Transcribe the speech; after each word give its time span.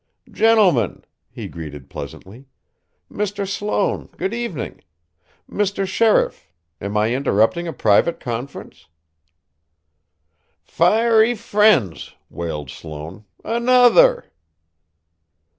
"Gentlemen!" 0.31 1.05
he 1.29 1.47
greeted 1.47 1.87
pleasantly. 1.87 2.45
"Mr. 3.11 3.47
Sloane, 3.47 4.07
good 4.17 4.33
evening. 4.33 4.81
Mr. 5.47 5.85
Sheriff 5.87 6.51
am 6.81 6.97
I 6.97 7.13
interrupting 7.13 7.67
a 7.67 7.71
private 7.71 8.19
conference?" 8.19 8.87
"Fiery 10.63 11.35
fiends!" 11.35 12.15
wailed 12.31 12.71
Sloane. 12.71 13.25
"Another!" 13.45 14.25